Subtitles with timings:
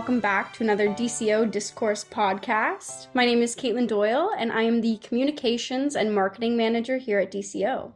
[0.00, 3.08] Welcome back to another DCO Discourse podcast.
[3.12, 7.30] My name is Katelyn Doyle, and I am the Communications and Marketing Manager here at
[7.30, 7.92] DCO.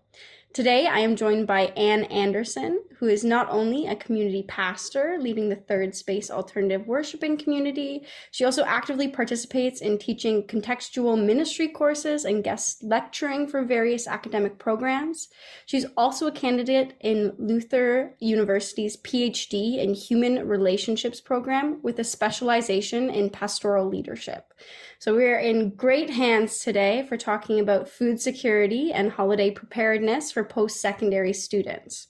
[0.53, 5.51] Today, I am joined by Anne Anderson, who is not only a community pastor leading
[5.51, 12.25] the Third Space Alternative Worshiping community, she also actively participates in teaching contextual ministry courses
[12.25, 15.29] and guest lecturing for various academic programs.
[15.67, 23.11] She's also a candidate in Luther University's PhD in Human Relationships program with a specialization
[23.11, 24.55] in pastoral leadership.
[24.99, 30.33] So we are in great hands today for talking about food security and holiday preparedness
[30.33, 32.09] for post secondary students.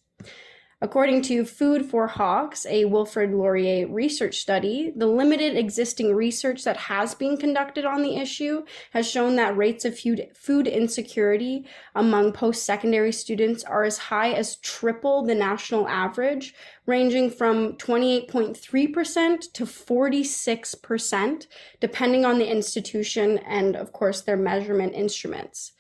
[0.85, 6.77] According to Food for Hawks, a Wilfrid Laurier research study, the limited existing research that
[6.77, 12.67] has been conducted on the issue has shown that rates of food, insecurity among post
[12.67, 16.55] secondary students are as high as triple the national average,
[16.85, 21.47] ranging from 28.3% to 46%,
[21.81, 25.73] depending on the institution and, of course, their measurement instruments.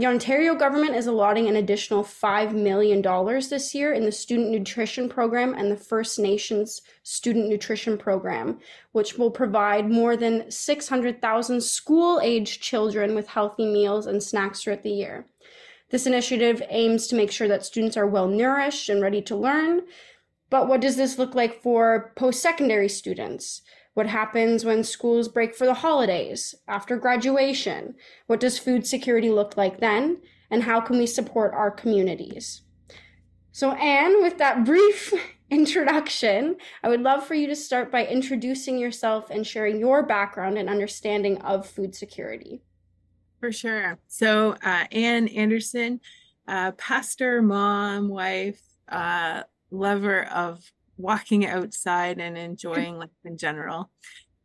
[0.00, 3.02] The Ontario government is allotting an additional $5 million
[3.50, 8.60] this year in the Student Nutrition Program and the First Nations Student Nutrition Program,
[8.92, 14.84] which will provide more than 600,000 school age children with healthy meals and snacks throughout
[14.84, 15.26] the year.
[15.90, 19.82] This initiative aims to make sure that students are well nourished and ready to learn.
[20.48, 23.60] But what does this look like for post secondary students?
[23.94, 27.94] What happens when schools break for the holidays, after graduation?
[28.26, 30.18] What does food security look like then?
[30.50, 32.62] And how can we support our communities?
[33.52, 35.12] So, Anne, with that brief
[35.50, 40.56] introduction, I would love for you to start by introducing yourself and sharing your background
[40.56, 42.62] and understanding of food security.
[43.40, 43.98] For sure.
[44.06, 46.00] So, uh, Anne Anderson,
[46.46, 50.70] uh, pastor, mom, wife, uh, lover of
[51.00, 53.90] walking outside and enjoying life in general.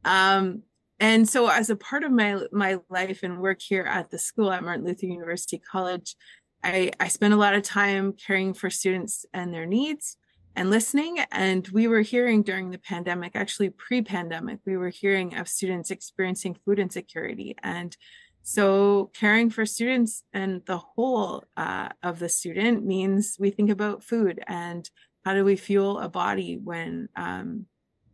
[0.04, 0.64] Um,
[1.00, 4.52] and so as a part of my my life and work here at the school
[4.52, 6.16] at Martin Luther University College,
[6.64, 10.18] I, I spent a lot of time caring for students and their needs
[10.56, 11.20] and listening.
[11.32, 16.58] And we were hearing during the pandemic, actually pre-pandemic, we were hearing of students experiencing
[16.66, 17.56] food insecurity.
[17.62, 17.96] And
[18.42, 24.04] so caring for students and the whole uh, of the student means we think about
[24.04, 24.90] food and
[25.26, 27.66] how do we fuel a body when um,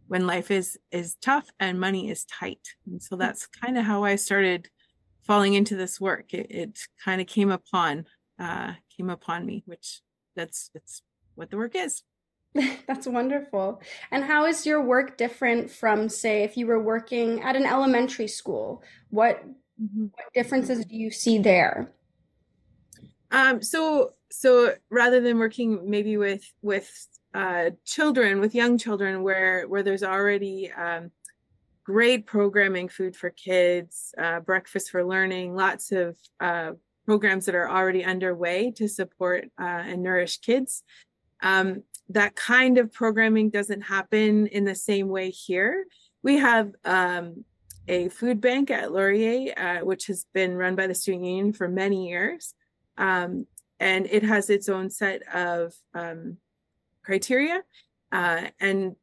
[0.07, 4.03] when life is is tough and money is tight and so that's kind of how
[4.03, 4.69] i started
[5.23, 8.05] falling into this work it, it kind of came upon
[8.39, 10.01] uh, came upon me which
[10.35, 11.03] that's that's
[11.35, 12.03] what the work is
[12.85, 13.81] That's wonderful.
[14.11, 18.27] And how is your work different from, say, if you were working at an elementary
[18.27, 18.83] school?
[19.09, 19.41] What,
[19.81, 20.07] mm-hmm.
[20.13, 21.93] what differences do you see there?
[23.31, 29.67] Um, so so rather than working maybe with with uh, children, with young children, where
[29.67, 31.11] where there's already um,
[31.83, 36.71] great programming, food for kids, uh, breakfast for learning, lots of uh,
[37.05, 40.83] programs that are already underway to support uh, and nourish kids.
[41.41, 45.85] Um, that kind of programming doesn't happen in the same way here.
[46.23, 47.45] We have um,
[47.87, 51.67] a food bank at Laurier, uh, which has been run by the student union for
[51.67, 52.53] many years.
[52.97, 53.47] Um,
[53.81, 56.37] and it has its own set of um,
[57.03, 57.63] criteria.
[58.11, 58.95] Uh, and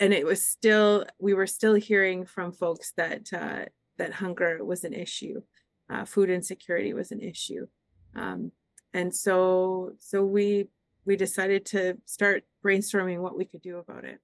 [0.00, 3.66] and it was still we were still hearing from folks that uh,
[3.98, 5.42] that hunger was an issue,
[5.90, 7.66] uh, food insecurity was an issue,
[8.14, 8.52] um,
[8.94, 10.68] and so so we
[11.04, 14.20] we decided to start brainstorming what we could do about it.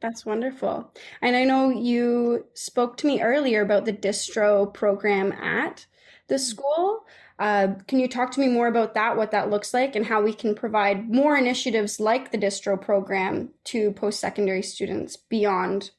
[0.00, 0.92] That's wonderful.
[1.20, 5.86] And I know you spoke to me earlier about the distro program at
[6.26, 7.04] the school.
[7.38, 10.22] Uh, can you talk to me more about that, what that looks like, and how
[10.22, 15.90] we can provide more initiatives like the distro program to post secondary students beyond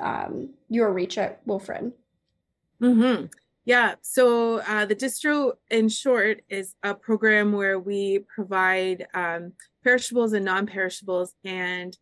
[0.00, 1.92] um, your reach at Wilfrid.
[2.82, 3.26] Mm-hmm.
[3.64, 3.96] Yeah.
[4.02, 9.52] So uh, the distro, in short, is a program where we provide um,
[9.82, 11.96] perishables and non-perishables and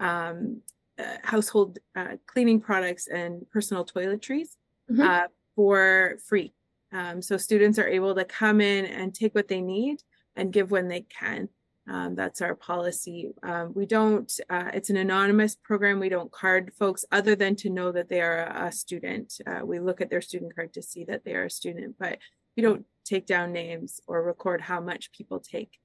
[0.00, 0.62] um,
[0.98, 4.56] uh, household uh, cleaning products and personal toiletries
[4.90, 5.00] mm-hmm.
[5.00, 5.22] Uh,
[5.56, 6.52] for free.
[6.92, 10.02] Um, so students are able to come in and take what they need
[10.36, 11.48] and give when they can.
[11.90, 13.30] Um, that's our policy.
[13.42, 16.00] Um, we don't, uh, it's an anonymous program.
[16.00, 19.40] We don't card folks other than to know that they are a, student.
[19.46, 22.18] Uh, we look at their student card to see that they are a student, but
[22.56, 25.78] we don't take down names or record how much people take.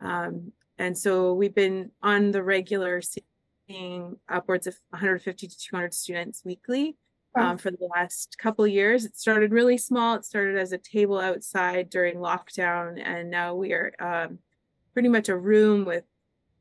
[0.00, 6.42] Um, and so we've been on the regular seeing upwards of 150 to 200 students
[6.44, 6.96] weekly.
[7.36, 9.04] Um, for the last couple years.
[9.04, 10.14] It started really small.
[10.14, 14.38] It started as a table outside during lockdown, and now we are um,
[14.92, 16.04] pretty much a room with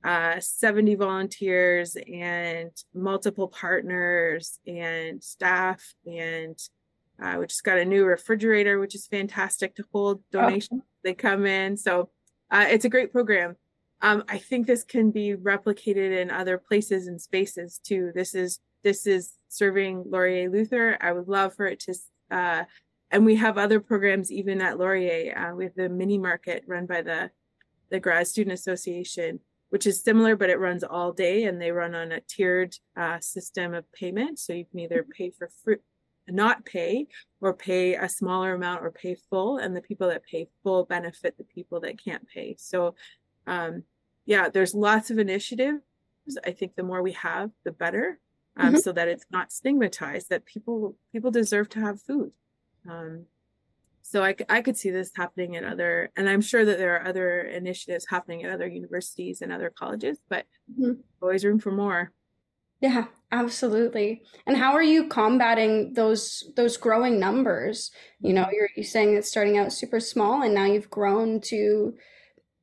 [0.04, 6.60] uh, 70 volunteers and multiple partners and staff and
[7.22, 10.42] uh, we just got a new refrigerator which is fantastic to hold oh.
[10.42, 10.88] donations oh.
[11.06, 12.10] they come in so
[12.52, 13.56] uh, it's a great program
[14.02, 18.60] um, i think this can be replicated in other places and spaces too this is
[18.83, 21.94] this is serving laurier luther i would love for it to
[22.31, 22.63] uh,
[23.12, 26.85] and we have other programs even at laurier uh, we have the mini market run
[26.85, 27.30] by the
[27.94, 29.39] the Grad Student Association,
[29.69, 33.19] which is similar, but it runs all day and they run on a tiered uh,
[33.19, 34.39] system of payment.
[34.39, 35.77] So you can either pay for free,
[36.27, 37.06] not pay,
[37.39, 39.59] or pay a smaller amount or pay full.
[39.59, 42.56] And the people that pay full benefit the people that can't pay.
[42.57, 42.95] So,
[43.45, 43.83] um,
[44.25, 45.81] yeah, there's lots of initiatives.
[46.44, 48.19] I think the more we have, the better.
[48.56, 48.78] Um, mm-hmm.
[48.78, 52.32] so that it's not stigmatized that people people deserve to have food
[52.88, 53.26] um,
[54.04, 57.08] so I, I could see this happening at other and i'm sure that there are
[57.08, 61.02] other initiatives happening at other universities and other colleges but mm-hmm.
[61.22, 62.12] always room for more
[62.80, 68.84] yeah absolutely and how are you combating those those growing numbers you know you're, you're
[68.84, 71.96] saying it's starting out super small and now you've grown to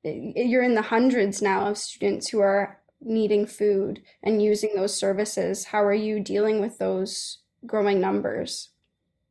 [0.04, 5.64] you're in the hundreds now of students who are needing food and using those services
[5.64, 8.70] how are you dealing with those growing numbers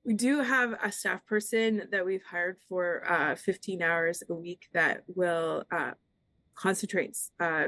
[0.06, 4.68] we do have a staff person that we've hired for uh, 15 hours a week
[4.74, 5.92] that will uh,
[6.56, 7.68] concentrate uh,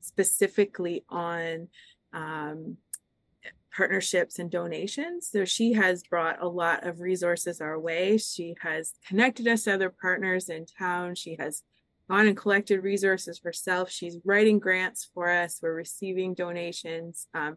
[0.00, 1.68] specifically on
[2.12, 2.78] um,
[3.74, 5.28] partnerships and donations.
[5.30, 8.18] So she has brought a lot of resources our way.
[8.18, 11.14] She has connected us to other partners in town.
[11.14, 11.62] She has
[12.08, 13.90] gone and collected resources herself.
[13.90, 15.60] She's writing grants for us.
[15.62, 17.26] We're receiving donations.
[17.34, 17.56] Um,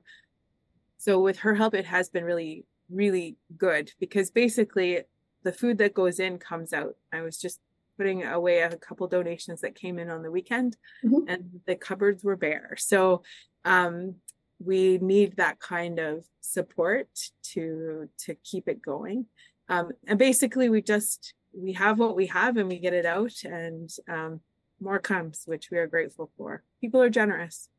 [0.97, 4.99] so with her help, it has been really really good because basically
[5.43, 6.95] the food that goes in comes out.
[7.11, 7.59] I was just
[7.97, 11.27] putting away a couple donations that came in on the weekend mm-hmm.
[11.27, 12.75] and the cupboards were bare.
[12.77, 13.23] So
[13.65, 14.15] um,
[14.63, 17.07] we need that kind of support
[17.53, 19.25] to to keep it going.
[19.69, 23.43] Um, and basically we just we have what we have and we get it out
[23.43, 24.41] and um,
[24.79, 26.63] more comes, which we are grateful for.
[26.79, 27.69] People are generous.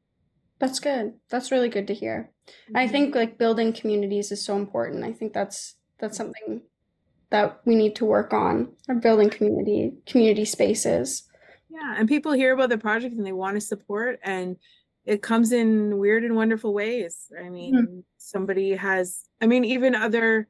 [0.58, 1.14] That's good.
[1.28, 2.30] That's really good to hear.
[2.46, 2.76] Mm-hmm.
[2.76, 5.04] I think like building communities is so important.
[5.04, 6.62] I think that's that's something
[7.30, 8.69] that we need to work on.
[8.88, 11.24] Or building community community spaces.
[11.69, 14.56] Yeah, and people hear about the project and they want to support and
[15.04, 17.26] it comes in weird and wonderful ways.
[17.36, 18.00] I mean, mm-hmm.
[18.19, 20.48] somebody has I mean even other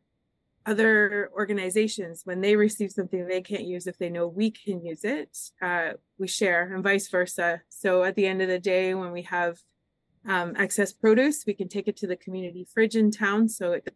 [0.64, 5.05] other organizations when they receive something they can't use if they know we can use
[5.05, 9.13] it uh, we share and vice versa so at the end of the day when
[9.13, 9.58] we have
[10.27, 13.89] um, excess produce, we can take it to the community fridge in town so it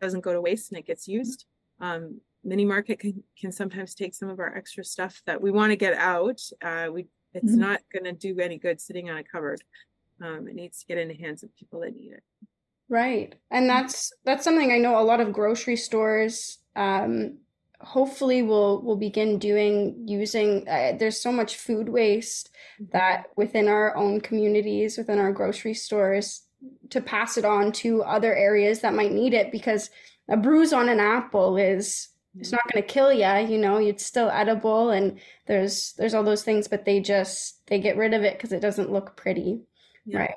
[0.00, 1.44] doesn't go to waste and it gets used.
[1.80, 5.70] Um, mini market can, can sometimes take some of our extra stuff that we want
[5.70, 6.40] to get out.
[6.62, 7.60] Uh, we it's mm-hmm.
[7.60, 9.60] not going to do any good sitting on a cupboard.
[10.22, 12.22] Um, it needs to get in the hands of people that need it.
[12.88, 17.38] Right, and that's that's something I know a lot of grocery stores um,
[17.80, 22.50] hopefully we'll we'll begin doing using uh, there's so much food waste
[22.80, 22.90] mm-hmm.
[22.92, 26.42] that within our own communities within our grocery stores
[26.90, 29.90] to pass it on to other areas that might need it because
[30.30, 34.04] a bruise on an apple is it's not going to kill you you know it's
[34.04, 38.22] still edible and there's there's all those things but they just they get rid of
[38.22, 39.60] it because it doesn't look pretty.
[40.06, 40.18] Yeah.
[40.18, 40.34] right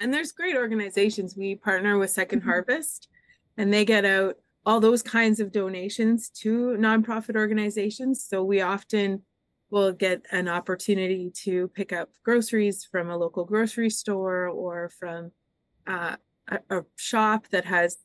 [0.00, 2.48] and there's great organizations we partner with 2nd mm-hmm.
[2.48, 3.08] harvest
[3.56, 8.24] and they get out all those kinds of donations to nonprofit organizations.
[8.28, 9.22] So we often
[9.70, 15.32] will get an opportunity to pick up groceries from a local grocery store or from
[15.86, 16.16] uh,
[16.48, 17.98] a, a, shop that has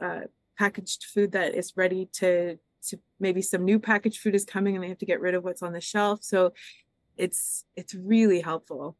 [0.00, 0.20] uh,
[0.58, 4.84] packaged food that is ready to to maybe some new packaged food is coming and
[4.84, 6.20] they have to get rid of what's on the shelf.
[6.22, 6.52] So
[7.16, 8.96] it's it's really helpful.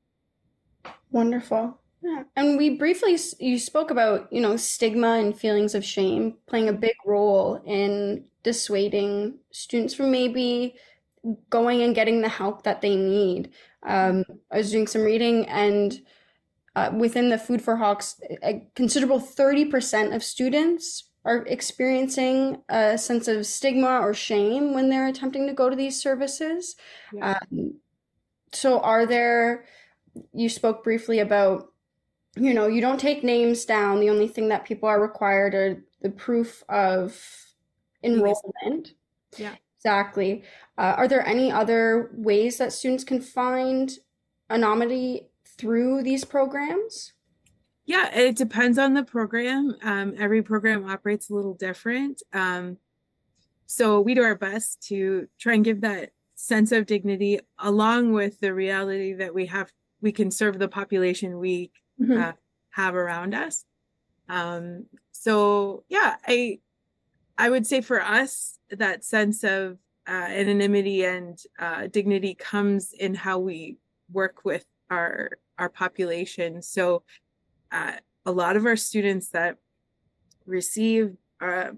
[1.11, 1.79] Wonderful.
[2.07, 2.23] Yeah.
[2.37, 6.73] And we briefly, you spoke about, you know, stigma and feelings of shame playing a
[6.73, 10.77] big role in dissuading students from maybe
[11.51, 13.51] going and getting the help that they need.
[13.83, 16.01] Um, I was doing some reading and
[16.77, 23.27] uh, within the Food for Hawks, a considerable 30% of students are experiencing a sense
[23.27, 26.77] of stigma or shame when they're attempting to go to these services.
[27.13, 27.41] Yeah.
[27.51, 27.75] Um,
[28.53, 29.65] so, are there,
[30.33, 31.73] you spoke briefly about,
[32.37, 34.01] you know, you don't take names down.
[34.01, 37.19] The only thing that people are required are the proof of
[38.03, 38.93] enrollment.
[39.37, 39.55] Yeah.
[39.79, 40.43] Exactly.
[40.77, 43.93] Uh, are there any other ways that students can find
[44.51, 47.13] anonymity through these programs?
[47.85, 49.77] Yeah, it depends on the program.
[49.83, 52.21] Um, every program operates a little different.
[52.33, 52.79] Um,
[53.67, 58.41] so we do our best to try and give that sense of dignity along with
[58.41, 62.21] the reality that we have we can serve the population we mm-hmm.
[62.21, 62.33] uh,
[62.71, 63.65] have around us
[64.29, 66.59] um, so yeah i
[67.39, 73.15] i would say for us that sense of uh, anonymity and uh, dignity comes in
[73.15, 73.77] how we
[74.13, 77.03] work with our our population so
[77.73, 77.93] uh,
[78.25, 79.57] a lot of our students that
[80.47, 81.71] receive uh,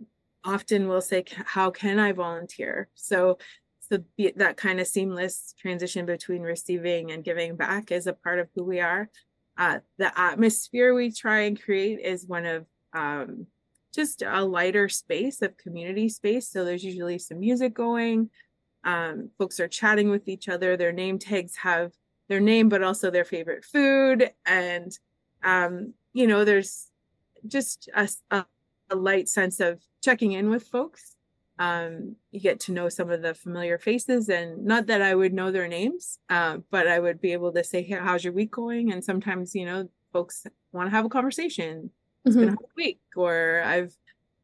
[0.44, 3.38] often will say how can i volunteer so
[3.88, 4.02] so
[4.36, 8.64] that kind of seamless transition between receiving and giving back is a part of who
[8.64, 9.08] we are.
[9.58, 13.46] Uh, the atmosphere we try and create is one of um,
[13.92, 16.48] just a lighter space of community space.
[16.48, 18.30] So there's usually some music going.
[18.84, 20.76] Um, folks are chatting with each other.
[20.76, 21.92] Their name tags have
[22.28, 24.30] their name, but also their favorite food.
[24.46, 24.96] And,
[25.42, 26.86] um, you know, there's
[27.46, 28.46] just a, a,
[28.90, 31.16] a light sense of checking in with folks
[31.58, 35.32] um, you get to know some of the familiar faces and not that i would
[35.32, 38.52] know their names uh, but i would be able to say hey, how's your week
[38.52, 38.92] going?
[38.92, 41.90] And sometimes you know folks want to have a conversation.
[42.24, 42.46] It's mm-hmm.
[42.46, 43.96] been a week or i've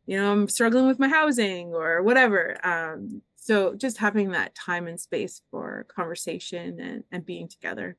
[0.07, 2.57] you know i'm struggling with my housing or whatever.
[2.67, 7.99] Um, so just having that time and space for conversation and, and being together.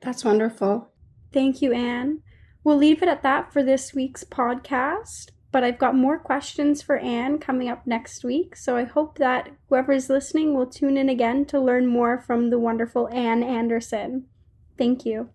[0.00, 0.88] That's wonderful.
[1.32, 2.22] Thank you anne.
[2.64, 6.96] We'll leave it at that for this week's podcast but I've got more questions for
[6.98, 11.44] Anne coming up next week, so I hope that whoever's listening will tune in again
[11.46, 14.26] to learn more from the wonderful Anne Anderson.
[14.78, 15.30] Thank you.